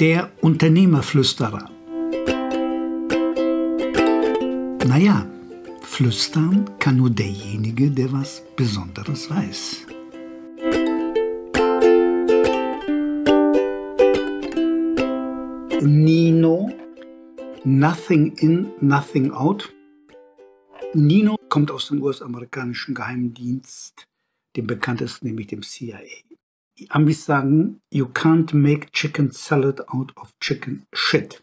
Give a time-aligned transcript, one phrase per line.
[0.00, 1.70] Der Unternehmerflüsterer.
[4.88, 5.24] Naja,
[5.82, 9.86] flüstern kann nur derjenige, der was Besonderes weiß.
[15.80, 16.72] Nino,
[17.62, 19.72] Nothing in, Nothing out.
[20.92, 24.08] Nino kommt aus dem US-amerikanischen Geheimdienst,
[24.56, 26.00] dem bekanntesten, nämlich dem CIA.
[26.88, 31.42] Amis sagen, you can't make chicken salad out of chicken shit.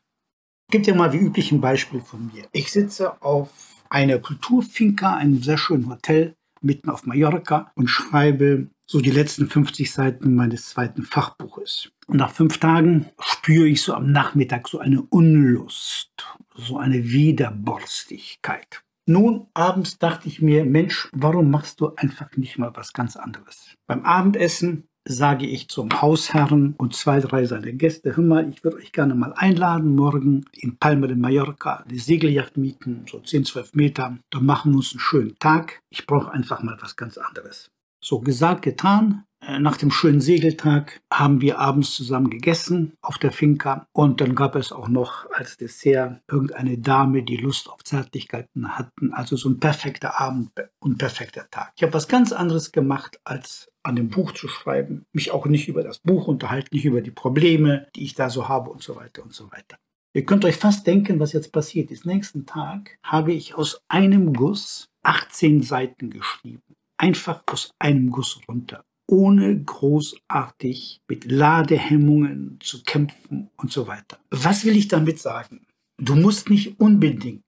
[0.70, 2.48] Gibt ja mal wie üblich ein Beispiel von mir.
[2.52, 3.50] Ich sitze auf
[3.90, 9.92] einer Kulturfinca, einem sehr schönen Hotel mitten auf Mallorca und schreibe so die letzten 50
[9.92, 11.92] Seiten meines zweiten Fachbuches.
[12.08, 16.12] Und nach fünf Tagen spüre ich so am Nachmittag so eine Unlust,
[16.56, 18.84] so eine Widerborstigkeit.
[19.08, 23.76] Nun, abends dachte ich mir, Mensch, warum machst du einfach nicht mal was ganz anderes?
[23.88, 28.78] Beim Abendessen sage ich zum Hausherrn und zwei, drei seiner Gäste, hör mal, ich würde
[28.78, 33.74] euch gerne mal einladen, morgen in Palma de Mallorca eine Segelyacht mieten, so 10, 12
[33.74, 34.18] Meter.
[34.30, 35.82] Da machen wir uns einen schönen Tag.
[35.90, 37.72] Ich brauche einfach mal was ganz anderes.
[38.04, 39.24] So gesagt, getan.
[39.44, 44.36] Äh, nach dem schönen Segeltag haben wir abends zusammen gegessen auf der Finca und dann
[44.36, 49.14] gab es auch noch als Dessert irgendeine Dame, die Lust auf Zärtlichkeiten hatten.
[49.14, 51.74] Also so ein perfekter Abend und perfekter Tag.
[51.76, 55.06] Ich habe was ganz anderes gemacht, als an dem Buch zu schreiben.
[55.12, 58.48] Mich auch nicht über das Buch unterhalten, nicht über die Probleme, die ich da so
[58.48, 59.78] habe und so weiter und so weiter.
[60.14, 62.06] Ihr könnt euch fast denken, was jetzt passiert ist.
[62.06, 66.62] Nächsten Tag habe ich aus einem Guss 18 Seiten geschrieben.
[66.98, 74.18] Einfach aus einem Guss runter ohne großartig mit Ladehemmungen zu kämpfen und so weiter.
[74.32, 75.68] Was will ich damit sagen?
[75.98, 77.44] Du musst nicht unbedingt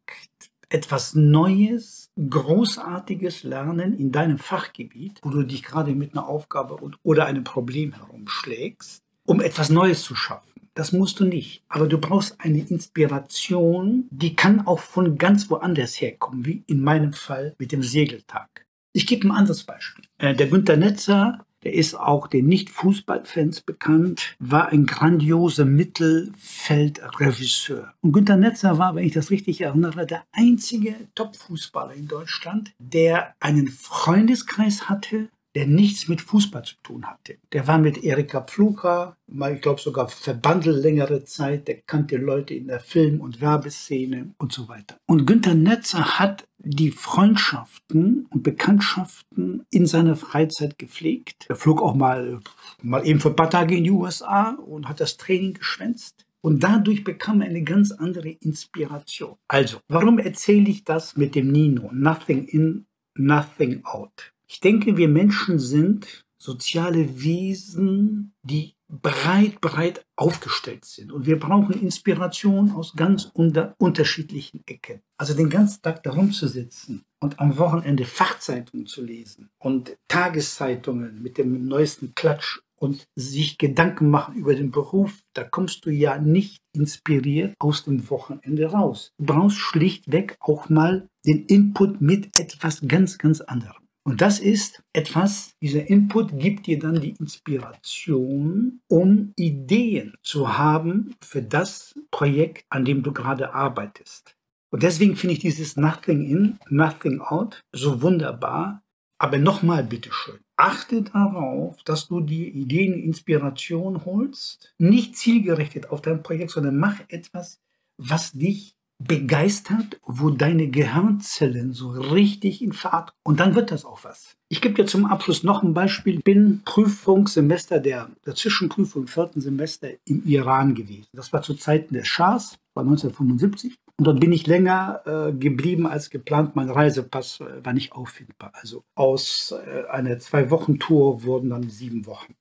[0.70, 7.26] etwas Neues, Großartiges lernen in deinem Fachgebiet, wo du dich gerade mit einer Aufgabe oder
[7.26, 10.68] einem Problem herumschlägst, um etwas Neues zu schaffen.
[10.76, 11.64] Das musst du nicht.
[11.70, 17.14] Aber du brauchst eine Inspiration, die kann auch von ganz woanders herkommen, wie in meinem
[17.14, 18.66] Fall mit dem Segeltag.
[18.92, 20.06] Ich gebe ein anderes Beispiel.
[20.18, 27.94] Äh, der Günter Netzer der ist auch den Nicht-Fußballfans bekannt, war ein grandioser Mittelfeldregisseur.
[28.02, 33.34] Und Günter Netzer war, wenn ich das richtig erinnere, der einzige Top-Fußballer in Deutschland, der
[33.40, 37.38] einen Freundeskreis hatte, der nichts mit Fußball zu tun hatte.
[37.52, 42.54] Der war mit Erika Pflucher, mal ich glaube sogar verbandelt längere Zeit, der kannte Leute
[42.54, 44.98] in der Film- und Werbeszene und so weiter.
[45.06, 51.46] Und Günter Netzer hat die Freundschaften und Bekanntschaften in seiner Freizeit gepflegt.
[51.50, 52.40] Er flog auch mal,
[52.82, 56.26] mal eben für ein paar Tage in die USA und hat das Training geschwänzt.
[56.42, 59.38] Und dadurch bekam er eine ganz andere Inspiration.
[59.48, 61.90] Also, warum erzähle ich das mit dem Nino?
[61.94, 62.86] Nothing in,
[63.16, 64.33] nothing out.
[64.54, 71.12] Ich denke, wir Menschen sind soziale Wesen, die breit, breit aufgestellt sind.
[71.12, 75.02] Und wir brauchen Inspiration aus ganz unter unterschiedlichen Ecken.
[75.18, 81.24] Also den ganzen Tag darum zu sitzen und am Wochenende Fachzeitungen zu lesen und Tageszeitungen
[81.24, 86.20] mit dem neuesten Klatsch und sich Gedanken machen über den Beruf, da kommst du ja
[86.20, 89.14] nicht inspiriert aus dem Wochenende raus.
[89.18, 93.83] Du brauchst schlichtweg auch mal den Input mit etwas ganz, ganz anderem.
[94.06, 101.16] Und das ist etwas, dieser Input gibt dir dann die Inspiration, um Ideen zu haben
[101.22, 104.36] für das Projekt, an dem du gerade arbeitest.
[104.72, 108.84] Und deswegen finde ich dieses Nothing in, Nothing out so wunderbar.
[109.20, 116.24] Aber nochmal bitteschön, achte darauf, dass du die Ideen, Inspiration holst, nicht zielgerichtet auf dein
[116.24, 117.62] Projekt, sondern mach etwas,
[117.98, 118.76] was dich
[119.08, 124.36] begeistert, wo deine Gehirnzellen so richtig in Fahrt und dann wird das auch was.
[124.50, 126.18] Ich gebe dir zum Abschluss noch ein Beispiel.
[126.20, 131.08] Ich bin Prüfungssemester der, der Zwischenprüfung im vierten Semester im Iran gewesen.
[131.14, 133.76] Das war zu Zeiten des Schahs, war 1975.
[133.98, 136.56] Und dort bin ich länger äh, geblieben als geplant.
[136.56, 138.52] Mein Reisepass äh, war nicht auffindbar.
[138.54, 142.36] Also aus äh, einer Zwei-Wochen-Tour wurden dann sieben Wochen.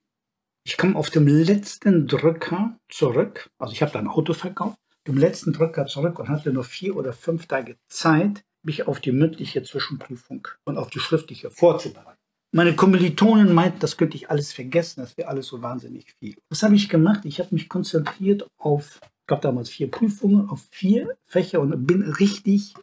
[0.64, 3.50] Ich kam auf dem letzten Drücker zurück.
[3.58, 6.96] Also ich habe da ein Auto verkauft dem letzten Drücker zurück und hatte nur vier
[6.96, 12.18] oder fünf Tage Zeit, mich auf die mündliche Zwischenprüfung und auf die schriftliche vorzubereiten.
[12.54, 16.36] Meine Kommilitonen meinten, das könnte ich alles vergessen, das wäre alles so wahnsinnig viel.
[16.50, 17.20] Was habe ich gemacht?
[17.24, 22.02] Ich habe mich konzentriert auf, ich glaube damals vier Prüfungen, auf vier Fächer und bin
[22.02, 22.74] richtig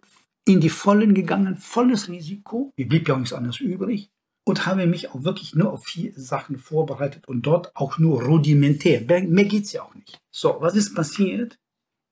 [0.45, 2.73] in die Vollen gegangen, volles Risiko.
[2.77, 4.09] Mir blieb ja auch nichts anderes übrig
[4.43, 9.01] und habe mich auch wirklich nur auf vier Sachen vorbereitet und dort auch nur rudimentär.
[9.01, 10.17] Mehr geht es ja auch nicht.
[10.31, 11.59] So, was ist passiert?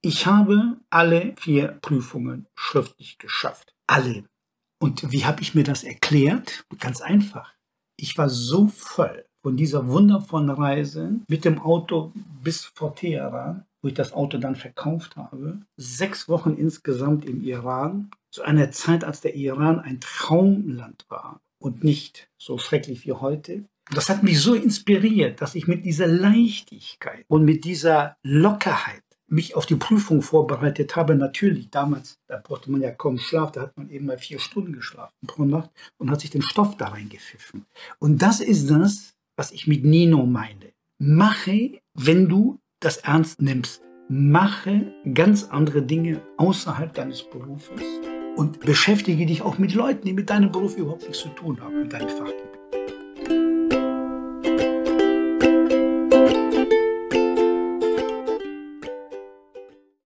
[0.01, 3.73] Ich habe alle vier Prüfungen schriftlich geschafft.
[3.87, 4.25] Alle.
[4.79, 6.65] Und wie habe ich mir das erklärt?
[6.79, 7.53] Ganz einfach.
[7.95, 12.11] Ich war so voll von dieser wundervollen Reise mit dem Auto
[12.43, 15.61] bis vor Teheran, wo ich das Auto dann verkauft habe.
[15.77, 21.83] Sechs Wochen insgesamt im Iran, zu einer Zeit, als der Iran ein Traumland war und
[21.83, 23.65] nicht so schrecklich wie heute.
[23.91, 29.55] Das hat mich so inspiriert, dass ich mit dieser Leichtigkeit und mit dieser Lockerheit mich
[29.55, 31.15] auf die Prüfung vorbereitet habe.
[31.15, 34.73] Natürlich, damals, da brauchte man ja kaum Schlaf, da hat man eben mal vier Stunden
[34.73, 37.65] geschlafen pro Nacht und hat sich den Stoff da reingepfiffen.
[37.99, 40.71] Und das ist das, was ich mit Nino meine.
[40.97, 47.81] Mache, wenn du das ernst nimmst, mache ganz andere Dinge außerhalb deines Berufes
[48.37, 51.81] und beschäftige dich auch mit Leuten, die mit deinem Beruf überhaupt nichts zu tun haben,
[51.81, 52.46] mit deinem Fachgebiet.